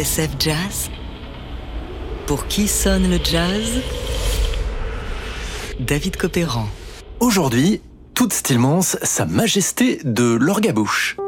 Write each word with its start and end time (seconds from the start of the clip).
TSF 0.00 0.30
Jazz 0.38 0.90
Pour 2.26 2.46
qui 2.46 2.68
sonne 2.68 3.10
le 3.10 3.18
jazz? 3.22 3.82
David 5.78 6.16
Copéran. 6.16 6.66
Aujourd'hui, 7.18 7.82
toute 8.14 8.32
Stillmans, 8.32 8.80
Sa 8.80 9.26
Majesté 9.26 10.00
de 10.04 10.24
l'Orgabouche. 10.40 11.18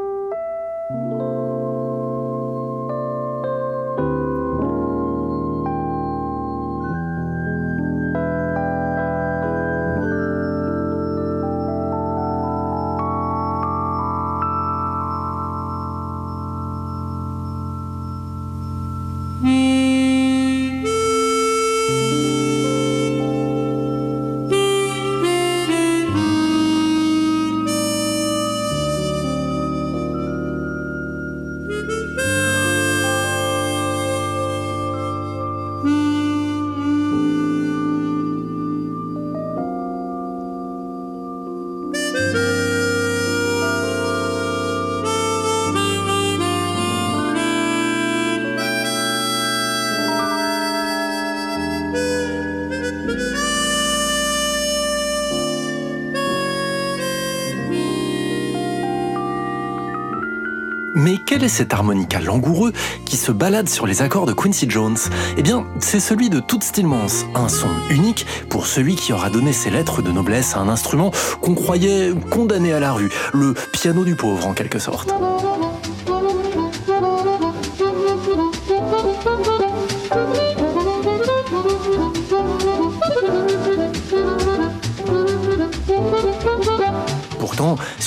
Mais 60.94 61.16
quel 61.24 61.42
est 61.42 61.48
cet 61.48 61.72
harmonica 61.72 62.20
langoureux 62.20 62.72
qui 63.06 63.16
se 63.16 63.32
balade 63.32 63.68
sur 63.68 63.86
les 63.86 64.02
accords 64.02 64.26
de 64.26 64.32
Quincy 64.32 64.68
Jones? 64.68 64.98
Eh 65.36 65.42
bien, 65.42 65.66
c'est 65.80 66.00
celui 66.00 66.28
de 66.28 66.40
Toots 66.40 66.62
Stillmans, 66.62 67.06
un 67.34 67.48
son 67.48 67.70
unique 67.90 68.26
pour 68.48 68.66
celui 68.66 68.94
qui 68.94 69.12
aura 69.12 69.30
donné 69.30 69.52
ses 69.52 69.70
lettres 69.70 70.02
de 70.02 70.12
noblesse 70.12 70.54
à 70.54 70.60
un 70.60 70.68
instrument 70.68 71.10
qu'on 71.40 71.54
croyait 71.54 72.12
condamné 72.30 72.72
à 72.72 72.80
la 72.80 72.92
rue, 72.92 73.10
le 73.32 73.54
piano 73.72 74.04
du 74.04 74.16
pauvre 74.16 74.46
en 74.46 74.52
quelque 74.52 74.78
sorte. 74.78 75.12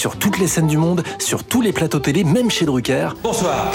Sur 0.05 0.19
toutes 0.19 0.37
les 0.37 0.47
scènes 0.47 0.67
du 0.67 0.77
monde, 0.77 1.01
sur 1.17 1.43
tous 1.43 1.61
les 1.61 1.73
plateaux 1.73 1.97
télé, 1.97 2.23
même 2.23 2.51
chez 2.51 2.65
Drucker. 2.65 3.09
Bonsoir. 3.23 3.71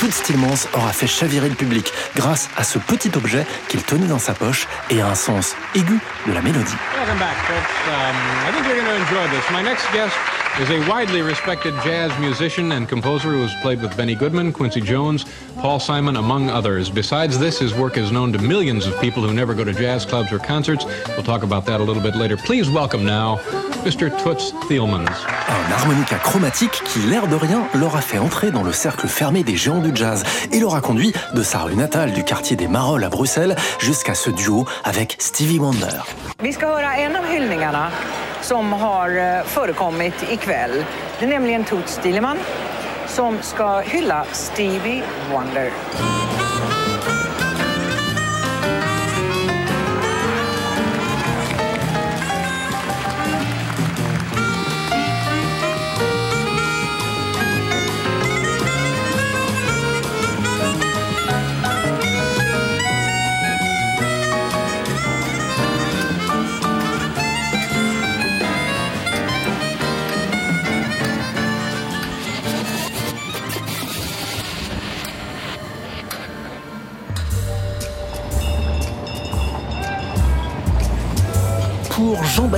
Toute 0.00 0.10
Stillmans 0.10 0.66
aura 0.74 0.92
fait 0.92 1.06
chavirer 1.06 1.48
le 1.48 1.54
public 1.54 1.92
grâce 2.16 2.48
à 2.56 2.64
ce 2.64 2.80
petit 2.80 3.12
objet 3.14 3.46
qu'il 3.68 3.80
tenait 3.84 4.08
dans 4.08 4.18
sa 4.18 4.34
poche 4.34 4.66
et 4.90 5.00
à 5.00 5.06
un 5.06 5.14
sens 5.14 5.54
aigu 5.76 6.00
de 6.26 6.32
la 6.32 6.42
mélodie. 6.42 6.74
Is 10.60 10.70
a 10.70 10.88
widely 10.88 11.20
respected 11.20 11.74
jazz 11.82 12.16
musician 12.20 12.70
and 12.70 12.88
composer 12.88 13.30
who 13.30 13.42
has 13.42 13.52
played 13.60 13.82
with 13.82 13.96
Benny 13.96 14.14
Goodman, 14.14 14.52
Quincy 14.52 14.80
Jones, 14.80 15.24
Paul 15.56 15.80
Simon, 15.80 16.14
among 16.14 16.48
others. 16.48 16.88
Besides 16.90 17.40
this, 17.40 17.58
his 17.58 17.74
work 17.74 17.96
is 17.96 18.12
known 18.12 18.32
to 18.32 18.38
millions 18.38 18.86
of 18.86 18.96
people 19.00 19.20
who 19.24 19.34
never 19.34 19.52
go 19.52 19.64
to 19.64 19.72
jazz 19.72 20.06
clubs 20.06 20.30
or 20.32 20.38
concerts. 20.38 20.84
We'll 21.08 21.24
talk 21.24 21.42
about 21.42 21.66
that 21.66 21.80
a 21.80 21.82
little 21.82 22.00
bit 22.00 22.14
later. 22.14 22.36
Please 22.36 22.70
welcome 22.70 23.04
now 23.04 23.38
Mr. 23.82 24.16
Toots 24.22 24.52
Thielmans. 24.68 25.10
Un 25.48 25.72
harmonica 25.72 26.18
chromatique 26.18 26.80
qui, 26.84 27.00
l'air 27.00 27.26
de 27.26 27.34
rien, 27.34 27.68
leur 27.74 27.96
a 27.96 28.00
fait 28.00 28.18
entrer 28.18 28.52
dans 28.52 28.62
le 28.62 28.72
cercle 28.72 29.08
fermé 29.08 29.42
des 29.42 29.56
géants 29.56 29.80
du 29.80 29.90
jazz 29.92 30.22
et 30.52 30.60
leur 30.60 30.76
a 30.76 30.80
conduit 30.80 31.12
de 31.34 31.42
sa 31.42 31.62
rue 31.62 31.74
natale 31.74 32.12
du 32.12 32.22
quartier 32.22 32.54
des 32.54 32.68
Marolles 32.68 33.02
à 33.02 33.08
Bruxelles 33.08 33.56
jusqu'à 33.80 34.14
ce 34.14 34.30
duo 34.30 34.66
avec 34.84 35.16
Stevie 35.18 35.58
Wonder. 35.58 36.04
Vi 36.40 36.52
ska 36.52 36.66
höra 36.66 36.96
en 36.96 37.16
av 37.16 37.24
hyllningarna 37.26 37.90
som 38.44 38.72
har 38.72 39.16
eh, 39.16 39.44
förekommit 39.44 40.14
ikväll. 40.44 40.84
Det 41.18 41.24
är 41.24 41.28
nämligen 41.28 41.64
Toots 41.64 41.98
Thielemans 41.98 42.40
som 43.06 43.42
ska 43.42 43.80
hylla 43.80 44.24
Stevie 44.32 45.02
Wonder. 45.32 45.70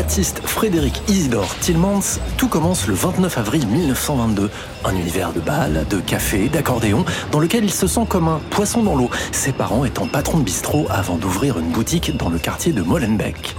Frédéric 0.09 1.03
Isidore 1.09 1.55
Tillmans, 1.61 2.21
tout 2.37 2.49
commence 2.49 2.87
le 2.87 2.94
29 2.94 3.39
avril 3.39 3.67
1922. 3.67 4.50
Un 4.84 4.94
univers 4.94 5.33
de 5.33 5.41
bal, 5.41 5.84
de 5.91 5.99
café, 5.99 6.49
d'accordéon, 6.49 7.05
dans 7.33 7.41
lequel 7.41 7.65
il 7.65 7.72
se 7.72 7.87
sent 7.87 8.06
comme 8.09 8.28
un 8.28 8.41
poisson 8.50 8.83
dans 8.83 8.95
l'eau, 8.95 9.11
ses 9.33 9.53
parents 9.53 9.84
étant 9.84 10.06
patrons 10.06 10.39
de 10.39 10.45
bistrot 10.45 10.87
avant 10.91 11.16
d'ouvrir 11.16 11.59
une 11.59 11.71
boutique 11.71 12.16
dans 12.16 12.28
le 12.28 12.39
quartier 12.39 12.72
de 12.72 12.83
Molenbeek. 12.83 13.56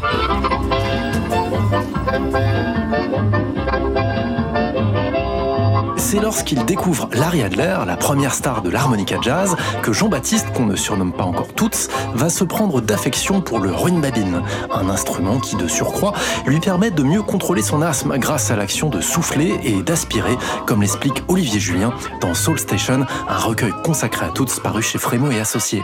C'est 6.10 6.22
lorsqu'il 6.22 6.64
découvre 6.64 7.10
Larry 7.12 7.44
Adler, 7.44 7.80
la 7.86 7.98
première 7.98 8.34
star 8.34 8.62
de 8.62 8.70
l'harmonica 8.70 9.18
jazz, 9.22 9.58
que 9.84 9.92
Jean-Baptiste, 9.92 10.54
qu'on 10.54 10.66
ne 10.66 10.78
surnomme 10.78 11.12
pas 11.12 11.26
encore 11.26 11.50
Toots, 11.54 11.90
va 12.14 12.30
se 12.30 12.46
prendre 12.46 12.80
d'affection 12.80 13.42
pour 13.42 13.60
le 13.60 13.74
ruine-babine, 13.74 14.42
un 14.72 14.88
instrument 14.88 15.38
qui, 15.42 15.58
de 15.58 15.68
surcroît, 15.68 16.14
lui 16.46 16.62
permet 16.62 16.92
de 16.92 17.04
mieux 17.04 17.24
contrôler 17.24 17.62
son 17.62 17.82
asthme 17.82 18.18
grâce 18.20 18.52
à 18.52 18.56
l'action 18.56 18.88
de 18.88 19.02
souffler 19.02 19.60
et 19.64 19.82
d'aspirer, 19.82 20.38
comme 20.66 20.80
l'explique 20.80 21.26
Olivier 21.28 21.60
Julien 21.60 21.92
dans 22.22 22.34
Soul 22.34 22.58
Station, 22.58 23.06
un 23.28 23.38
recueil 23.38 23.74
consacré 23.84 24.28
à 24.28 24.30
Toots 24.30 24.62
paru 24.64 24.82
chez 24.82 25.00
Frémo 25.00 25.30
et 25.30 25.42
Associés. 25.42 25.84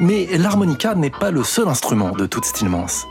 Mais 0.00 0.26
l'harmonica 0.36 0.96
n'est 0.96 1.10
pas 1.10 1.30
le 1.30 1.44
seul 1.44 1.68
instrument 1.68 2.10
de 2.10 2.26
Toots 2.26 2.52
Tillmans. 2.54 3.06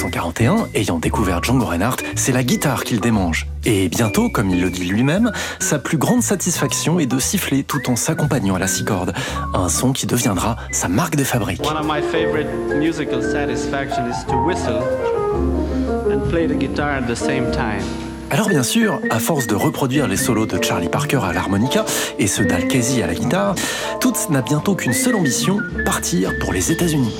1941, 0.00 0.68
ayant 0.74 0.98
découvert 0.98 1.44
Django 1.44 1.66
Reinhardt, 1.66 1.98
c'est 2.14 2.32
la 2.32 2.42
guitare 2.42 2.84
qu'il 2.84 3.00
démange. 3.00 3.46
Et 3.66 3.90
bientôt, 3.90 4.30
comme 4.30 4.48
il 4.48 4.60
le 4.60 4.70
dit 4.70 4.84
lui-même, 4.84 5.30
sa 5.58 5.78
plus 5.78 5.98
grande 5.98 6.22
satisfaction 6.22 6.98
est 6.98 7.06
de 7.06 7.18
siffler 7.18 7.64
tout 7.64 7.90
en 7.90 7.96
s'accompagnant 7.96 8.54
à 8.54 8.58
la 8.58 8.66
six 8.66 8.84
cordes. 8.84 9.12
Un 9.52 9.68
son 9.68 9.92
qui 9.92 10.06
deviendra 10.06 10.56
sa 10.72 10.88
marque 10.88 11.16
de 11.16 11.24
fabrique. 11.24 11.60
One 11.62 11.76
of 11.76 11.86
my 11.86 12.00
favorite 12.00 12.48
musical 12.78 13.22
satisfaction 13.22 14.08
is 14.08 14.24
to 14.26 14.36
whistle 14.36 14.82
and 16.10 16.30
play 16.30 16.46
the 16.46 16.58
guitar 16.58 16.92
at 16.92 17.02
the 17.02 17.16
same 17.16 17.50
time. 17.50 17.84
Alors 18.30 18.48
bien 18.48 18.62
sûr, 18.62 19.00
à 19.10 19.18
force 19.18 19.48
de 19.48 19.54
reproduire 19.54 20.06
les 20.08 20.16
solos 20.16 20.46
de 20.46 20.62
Charlie 20.62 20.88
Parker 20.88 21.20
à 21.24 21.34
l'harmonica 21.34 21.84
et 22.18 22.26
ceux 22.26 22.46
d'Al 22.46 22.68
Casey 22.68 23.02
à 23.02 23.06
la 23.06 23.14
guitare, 23.14 23.54
Toots 24.00 24.30
n'a 24.30 24.40
bientôt 24.40 24.76
qu'une 24.76 24.94
seule 24.94 25.16
ambition, 25.16 25.58
partir 25.84 26.32
pour 26.40 26.52
les 26.52 26.72
États-Unis. 26.72 27.12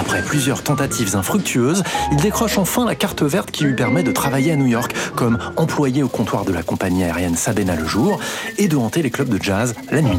Après 0.00 0.22
plusieurs 0.22 0.62
tentatives 0.62 1.14
infructueuses, 1.14 1.82
il 2.10 2.16
décroche 2.16 2.58
enfin 2.58 2.86
la 2.86 2.94
carte 2.94 3.22
verte 3.22 3.50
qui 3.50 3.64
lui 3.64 3.74
permet 3.74 4.02
de 4.02 4.12
travailler 4.12 4.52
à 4.52 4.56
New 4.56 4.66
York 4.66 4.94
comme 5.14 5.38
employé 5.56 6.02
au 6.02 6.08
comptoir 6.08 6.44
de 6.44 6.52
la 6.52 6.62
compagnie 6.62 7.04
aérienne 7.04 7.36
Sabena 7.36 7.76
le 7.76 7.86
jour 7.86 8.18
et 8.58 8.66
de 8.66 8.76
hanter 8.76 9.02
les 9.02 9.10
clubs 9.10 9.28
de 9.28 9.42
jazz 9.42 9.74
la 9.90 10.00
nuit. 10.00 10.18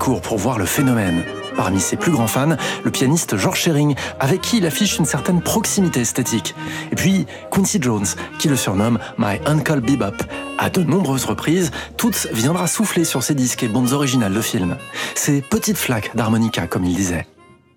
concours 0.00 0.22
pour 0.22 0.38
voir 0.38 0.58
le 0.58 0.64
phénomène. 0.64 1.22
Parmi 1.60 1.78
ses 1.78 1.96
plus 1.96 2.10
grands 2.10 2.26
fans, 2.26 2.56
le 2.84 2.90
pianiste 2.90 3.36
George 3.36 3.58
Shearing, 3.58 3.94
avec 4.18 4.40
qui 4.40 4.56
il 4.56 4.66
affiche 4.66 4.96
une 4.96 5.04
certaine 5.04 5.42
proximité 5.42 6.00
esthétique. 6.00 6.54
Et 6.90 6.94
puis 6.94 7.26
Quincy 7.50 7.82
Jones, 7.82 8.06
qui 8.38 8.48
le 8.48 8.56
surnomme 8.56 8.98
My 9.18 9.38
Uncle 9.44 9.82
Bebop. 9.82 10.16
À 10.56 10.70
de 10.70 10.82
nombreuses 10.82 11.26
reprises, 11.26 11.70
Toots 11.98 12.28
viendra 12.32 12.66
souffler 12.66 13.04
sur 13.04 13.22
ses 13.22 13.34
disques 13.34 13.62
et 13.62 13.68
bandes 13.68 13.92
originales 13.92 14.32
de 14.32 14.40
films. 14.40 14.78
Ces 15.14 15.42
petites 15.42 15.76
flaques 15.76 16.16
d'harmonica, 16.16 16.66
comme 16.66 16.86
il 16.86 16.96
disait. 16.96 17.26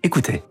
Écoutez. 0.02 0.44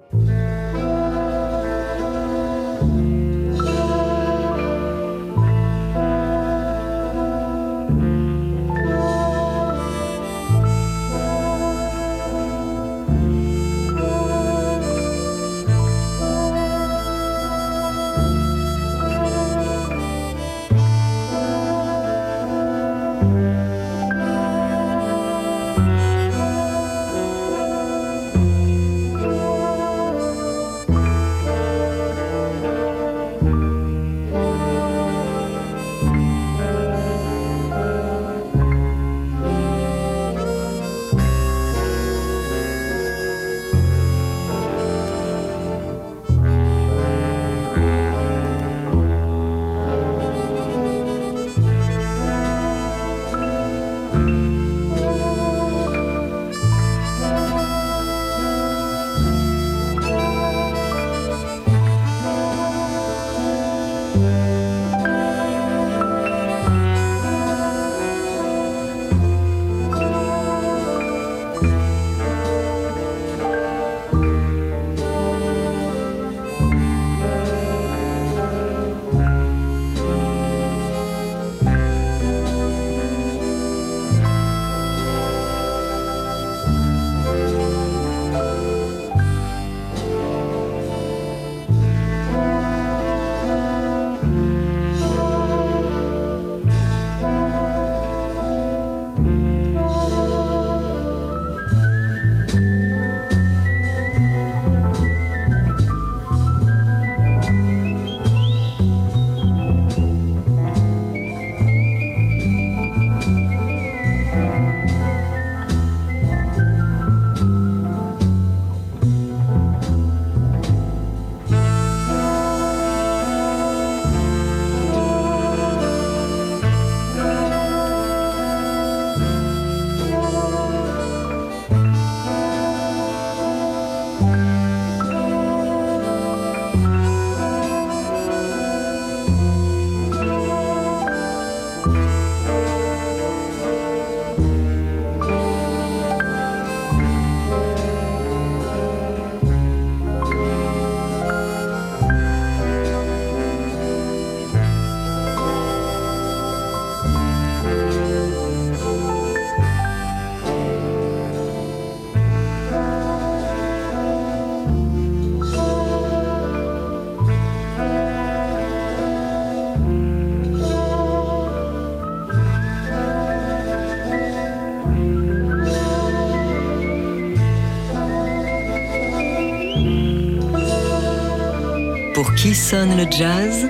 Pour 182.23 182.37
qui 182.37 182.55
sonne 182.55 182.97
le 182.97 183.05
jazz 183.11 183.69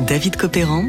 David 0.00 0.36
Copéran 0.36 0.84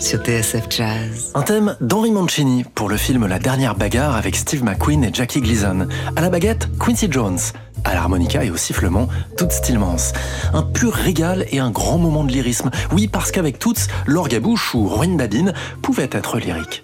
sur 0.00 0.20
TSF 0.20 0.64
Jazz. 0.70 1.30
Un 1.34 1.42
thème 1.42 1.76
d'Henri 1.82 2.10
Mancini 2.10 2.64
pour 2.74 2.88
le 2.88 2.96
film 2.96 3.26
La 3.26 3.38
dernière 3.38 3.74
bagarre 3.74 4.16
avec 4.16 4.34
Steve 4.34 4.64
McQueen 4.64 5.04
et 5.04 5.10
Jackie 5.12 5.42
Gleason. 5.42 5.86
À 6.16 6.22
la 6.22 6.30
baguette, 6.30 6.70
Quincy 6.80 7.08
Jones. 7.10 7.38
À 7.84 7.92
l'harmonica 7.92 8.44
et 8.44 8.50
au 8.50 8.56
sifflement, 8.56 9.08
Toots 9.36 9.50
Stillmans. 9.50 10.14
Un 10.54 10.62
pur 10.62 10.94
régal 10.94 11.44
et 11.50 11.58
un 11.58 11.70
grand 11.70 11.98
moment 11.98 12.24
de 12.24 12.32
lyrisme. 12.32 12.70
Oui, 12.92 13.08
parce 13.08 13.30
qu'avec 13.30 13.58
Toots, 13.58 13.90
l'orgue 14.06 14.34
à 14.34 14.40
bouche 14.40 14.74
ou 14.74 14.88
Ruin 14.88 15.16
Babine 15.16 15.52
pouvait 15.82 16.08
être 16.12 16.38
lyrique. 16.38 16.82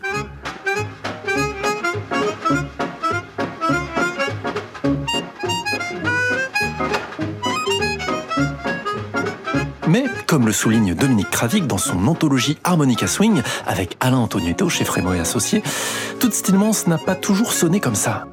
Mais, 9.90 10.04
comme 10.28 10.46
le 10.46 10.52
souligne 10.52 10.94
Dominique 10.94 11.30
Travic 11.30 11.66
dans 11.66 11.76
son 11.76 12.06
anthologie 12.06 12.56
Harmonica 12.62 13.08
Swing 13.08 13.42
avec 13.66 13.96
Alain 13.98 14.18
Antonietto 14.18 14.68
chez 14.68 14.84
Frémo 14.84 15.14
et 15.14 15.18
Associés, 15.18 15.64
Toots 16.20 16.30
Stillmans 16.30 16.86
n'a 16.86 16.96
pas 16.96 17.16
toujours 17.16 17.52
sonné 17.52 17.80
comme 17.80 17.96
ça. 17.96 18.28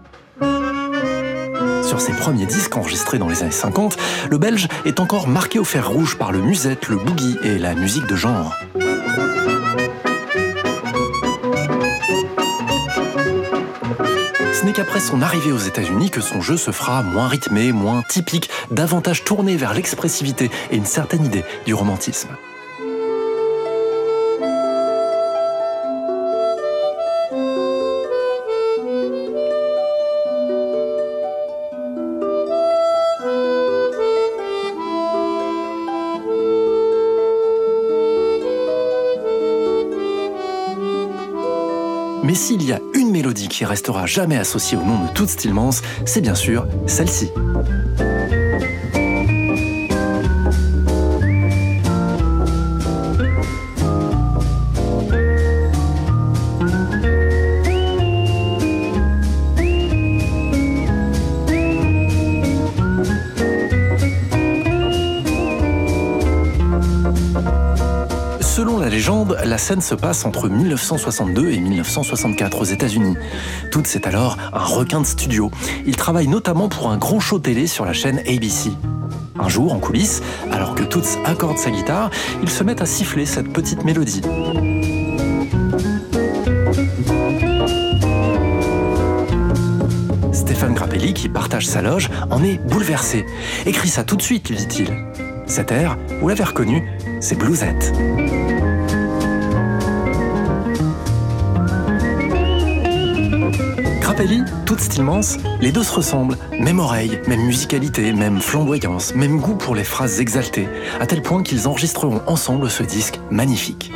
Sur 1.82 2.00
ses 2.00 2.12
premiers 2.12 2.46
disques 2.46 2.78
enregistrés 2.78 3.18
dans 3.18 3.28
les 3.28 3.42
années 3.42 3.50
50, 3.50 3.98
le 4.30 4.38
Belge 4.38 4.68
est 4.86 5.00
encore 5.00 5.28
marqué 5.28 5.58
au 5.58 5.64
fer 5.64 5.90
rouge 5.90 6.20
par 6.20 6.32
le 6.32 6.42
musette, 6.42 6.90
le 6.90 6.98
boogie 6.98 7.38
et 7.42 7.58
la 7.58 7.74
musique 7.74 8.06
de 8.06 8.16
genre. 8.16 8.56
Ce 14.60 14.66
n'est 14.66 14.74
qu'après 14.74 15.00
son 15.00 15.22
arrivée 15.22 15.52
aux 15.52 15.60
États-Unis 15.60 16.10
que 16.10 16.20
son 16.20 16.42
jeu 16.42 16.58
se 16.58 16.72
fera 16.72 17.04
moins 17.04 17.28
rythmé, 17.28 17.72
moins 17.72 18.02
typique, 18.10 18.50
davantage 18.72 19.24
tourné 19.24 19.56
vers 19.56 19.76
l'expressivité 19.76 20.50
et 20.72 20.78
une 20.78 20.86
certaine 20.86 21.24
idée 21.24 21.46
du 21.68 21.76
romantisme. 21.76 22.30
Mais 42.24 42.34
s'il 42.34 42.64
y 42.64 42.74
a 42.74 42.82
mélodie 43.18 43.48
qui 43.48 43.66
restera 43.66 44.06
jamais 44.06 44.38
associée 44.38 44.78
au 44.78 44.84
nom 44.84 45.04
de 45.04 45.12
Toots 45.12 45.30
Stillmans, 45.30 45.82
c'est 46.06 46.22
bien 46.22 46.36
sûr 46.36 46.68
celle-ci. 46.86 47.32
La 69.48 69.58
scène 69.58 69.82
se 69.82 69.96
passe 69.96 70.26
entre 70.26 70.50
1962 70.50 71.52
et 71.52 71.60
1964 71.60 72.60
aux 72.60 72.66
États-Unis. 72.66 73.16
Toots 73.72 73.96
est 73.96 74.06
alors 74.06 74.38
un 74.52 74.64
requin 74.64 75.00
de 75.00 75.06
studio. 75.06 75.52
Il 75.86 75.96
travaille 75.96 76.28
notamment 76.28 76.68
pour 76.68 76.92
un 76.92 76.98
grand 76.98 77.20
show 77.20 77.40
télé 77.40 77.66
sur 77.68 77.86
la 77.86 77.94
chaîne 77.94 78.20
ABC. 78.20 78.72
Un 79.40 79.48
jour, 79.48 79.74
en 79.74 79.80
coulisses, 79.80 80.22
alors 80.52 80.76
que 80.76 80.84
Toots 80.84 81.20
accorde 81.24 81.58
sa 81.58 81.72
guitare, 81.72 82.10
il 82.42 82.50
se 82.50 82.64
met 82.64 82.82
à 82.82 82.86
siffler 82.86 83.26
cette 83.26 83.54
petite 83.54 83.86
mélodie. 83.86 84.22
Stéphane 90.34 90.74
Grappelli, 90.74 91.14
qui 91.14 91.30
partage 91.30 91.68
sa 91.68 91.82
loge, 91.82 92.10
en 92.30 92.44
est 92.44 92.58
bouleversé. 92.58 93.26
Écris 93.66 93.90
ça 93.90 94.04
tout 94.04 94.18
de 94.18 94.22
suite, 94.22 94.50
lui 94.50 94.58
dit-il. 94.58 94.88
Cet 95.46 95.72
air, 95.72 95.98
vous 96.20 96.28
l'avez 96.28 96.44
reconnu, 96.44 96.84
c'est 97.22 97.38
Bluesette. 97.38 97.94
Grappelli, 104.18 104.44
toute 104.66 104.80
les 105.62 105.72
deux 105.72 105.84
se 105.84 105.94
ressemblent. 105.94 106.38
Même 106.60 106.80
oreille, 106.80 107.22
même 107.28 107.42
musicalité, 107.42 108.14
même 108.14 108.42
flamboyance, 108.42 109.14
même 109.14 109.40
goût 109.40 109.54
pour 109.54 109.76
les 109.76 109.84
phrases 109.84 110.20
exaltées, 110.20 110.68
à 111.00 111.06
tel 111.06 111.22
point 111.22 111.44
qu'ils 111.44 111.68
enregistreront 111.68 112.22
ensemble 112.26 112.68
ce 112.68 112.82
disque 112.82 113.20
magnifique. 113.30 113.92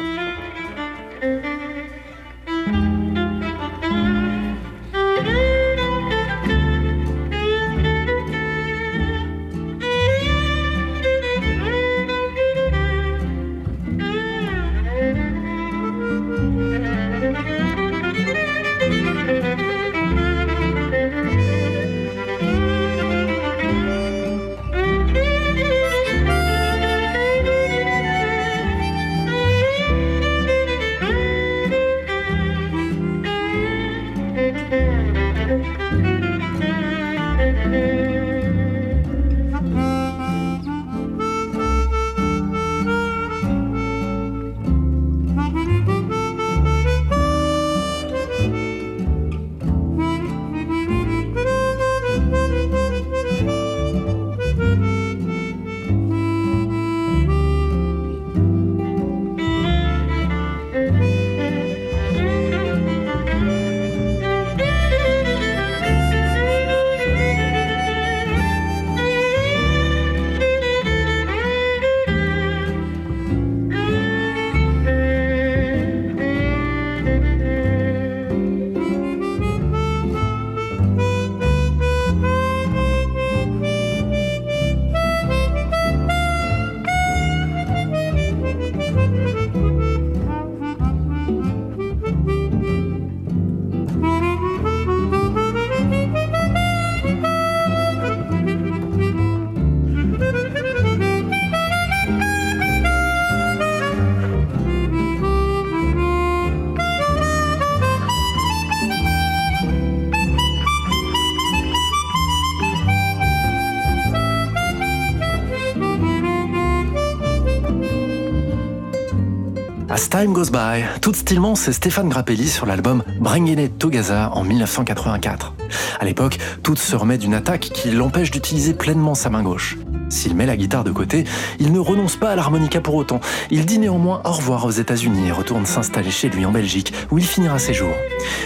Time 120.31 120.43
Goes 120.43 120.51
By, 120.51 120.85
tout 121.01 121.13
stylement, 121.13 121.55
c'est 121.55 121.73
Stéphane 121.73 122.07
Grappelli 122.07 122.47
sur 122.47 122.65
l'album 122.65 123.03
Bringing 123.19 123.59
It 123.59 123.85
en 124.31 124.43
1984. 124.45 125.53
À 125.99 126.05
l'époque, 126.05 126.37
tout 126.63 126.77
se 126.77 126.95
remet 126.95 127.17
d'une 127.17 127.33
attaque 127.33 127.69
qui 127.73 127.91
l'empêche 127.91 128.31
d'utiliser 128.31 128.73
pleinement 128.73 129.13
sa 129.13 129.29
main 129.29 129.43
gauche. 129.43 129.77
S'il 130.07 130.35
met 130.35 130.45
la 130.45 130.55
guitare 130.55 130.85
de 130.85 130.91
côté, 130.91 131.25
il 131.59 131.73
ne 131.73 131.79
renonce 131.79 132.15
pas 132.15 132.29
à 132.29 132.35
l'harmonica 132.37 132.79
pour 132.79 132.95
autant. 132.95 133.19
Il 133.49 133.65
dit 133.65 133.77
néanmoins 133.77 134.21
au 134.23 134.31
revoir 134.31 134.65
aux 134.65 134.71
États-Unis 134.71 135.27
et 135.27 135.31
retourne 135.31 135.65
s'installer 135.65 136.11
chez 136.11 136.29
lui 136.29 136.45
en 136.45 136.51
Belgique, 136.51 136.93
où 137.11 137.17
il 137.17 137.25
finira 137.25 137.59
ses 137.59 137.73
jours. 137.73 137.95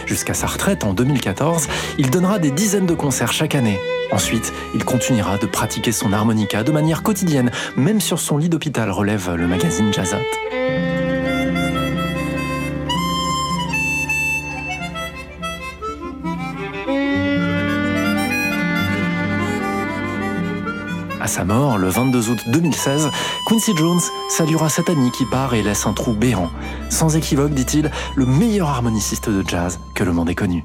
Jusqu'à 0.08 0.34
sa 0.34 0.48
retraite 0.48 0.84
en 0.86 0.94
2014, 0.94 1.68
il 2.00 2.10
donnera 2.10 2.40
des 2.40 2.52
dizaines 2.52 2.88
de 2.88 2.96
concerts 2.96 3.34
chaque 3.34 3.54
année. 3.54 3.80
Ensuite, 4.12 4.54
il 4.74 4.84
continuera 4.86 5.38
de 5.38 5.46
pratiquer 5.46 5.92
son 5.92 6.14
harmonica 6.14 6.64
de 6.64 6.72
manière 6.72 7.04
quotidienne, 7.04 7.52
même 7.78 8.02
sur 8.02 8.20
son 8.20 8.38
lit 8.38 8.50
d'hôpital, 8.50 8.90
relève 8.90 9.36
le 9.36 9.48
magazine 9.48 9.94
Jazzat. 9.94 10.22
À 21.26 21.28
sa 21.28 21.44
mort, 21.44 21.80
le 21.80 21.90
22 21.90 22.30
août 22.30 22.44
2016, 22.50 23.10
Quincy 23.48 23.76
Jones 23.76 24.00
saluera 24.30 24.70
cette 24.70 24.92
amie 24.92 25.10
qui 25.10 25.26
part 25.26 25.56
et 25.56 25.64
laisse 25.64 25.88
un 25.88 25.94
trou 25.94 26.14
béant. 26.14 26.52
Sans 26.92 27.16
équivoque, 27.16 27.56
dit-il, 27.56 27.90
le 28.16 28.28
meilleur 28.28 28.70
harmoniciste 28.70 29.32
de 29.32 29.44
jazz 29.44 29.80
que 29.96 30.04
le 30.04 30.14
monde 30.14 30.30
ait 30.30 30.36
connu. 30.36 30.64